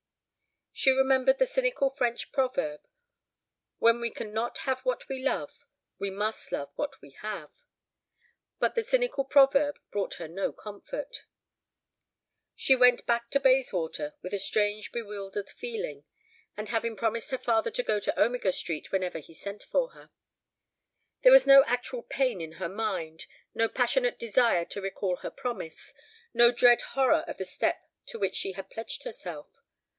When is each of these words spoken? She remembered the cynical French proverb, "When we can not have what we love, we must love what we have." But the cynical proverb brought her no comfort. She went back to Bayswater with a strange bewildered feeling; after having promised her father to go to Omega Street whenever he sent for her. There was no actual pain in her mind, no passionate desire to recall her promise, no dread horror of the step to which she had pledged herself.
She 0.73 0.89
remembered 0.89 1.37
the 1.37 1.45
cynical 1.45 1.91
French 1.91 2.31
proverb, 2.31 2.81
"When 3.77 4.01
we 4.01 4.09
can 4.09 4.33
not 4.33 4.59
have 4.59 4.79
what 4.79 5.07
we 5.07 5.23
love, 5.23 5.51
we 5.99 6.09
must 6.09 6.51
love 6.51 6.71
what 6.75 6.99
we 7.03 7.11
have." 7.21 7.51
But 8.57 8.73
the 8.73 8.81
cynical 8.81 9.23
proverb 9.23 9.77
brought 9.91 10.15
her 10.15 10.27
no 10.27 10.53
comfort. 10.53 11.25
She 12.55 12.75
went 12.75 13.05
back 13.05 13.29
to 13.29 13.39
Bayswater 13.39 14.15
with 14.23 14.33
a 14.33 14.39
strange 14.39 14.91
bewildered 14.91 15.51
feeling; 15.51 16.03
after 16.57 16.71
having 16.71 16.95
promised 16.95 17.29
her 17.29 17.37
father 17.37 17.69
to 17.69 17.83
go 17.83 17.99
to 17.99 18.19
Omega 18.19 18.51
Street 18.51 18.91
whenever 18.91 19.19
he 19.19 19.35
sent 19.35 19.61
for 19.61 19.89
her. 19.89 20.09
There 21.21 21.33
was 21.33 21.45
no 21.45 21.63
actual 21.65 22.01
pain 22.01 22.41
in 22.41 22.53
her 22.53 22.69
mind, 22.69 23.27
no 23.53 23.69
passionate 23.69 24.17
desire 24.17 24.65
to 24.65 24.81
recall 24.81 25.17
her 25.17 25.29
promise, 25.29 25.93
no 26.33 26.51
dread 26.51 26.81
horror 26.93 27.23
of 27.27 27.37
the 27.37 27.45
step 27.45 27.87
to 28.07 28.17
which 28.17 28.35
she 28.35 28.53
had 28.53 28.71
pledged 28.71 29.03
herself. 29.03 29.47